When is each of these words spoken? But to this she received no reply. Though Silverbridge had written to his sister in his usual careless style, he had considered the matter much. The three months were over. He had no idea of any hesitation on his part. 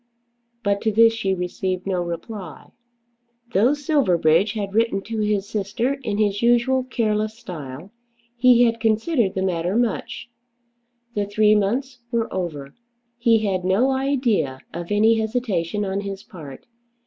But 0.63 0.81
to 0.81 0.91
this 0.91 1.13
she 1.13 1.35
received 1.35 1.85
no 1.85 2.01
reply. 2.01 2.71
Though 3.53 3.75
Silverbridge 3.75 4.53
had 4.53 4.73
written 4.73 5.03
to 5.03 5.19
his 5.19 5.47
sister 5.47 5.93
in 6.01 6.17
his 6.17 6.41
usual 6.41 6.85
careless 6.85 7.35
style, 7.37 7.91
he 8.35 8.63
had 8.63 8.79
considered 8.79 9.35
the 9.35 9.43
matter 9.43 9.75
much. 9.75 10.31
The 11.13 11.27
three 11.27 11.53
months 11.53 11.99
were 12.09 12.33
over. 12.33 12.73
He 13.19 13.45
had 13.45 13.63
no 13.63 13.91
idea 13.91 14.61
of 14.73 14.91
any 14.91 15.19
hesitation 15.19 15.85
on 15.85 15.99
his 15.99 16.23
part. 16.23 16.65